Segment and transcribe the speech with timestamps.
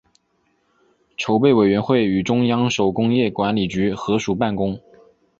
[1.15, 4.81] 筹备委员会与中央手工业管理局合署办公。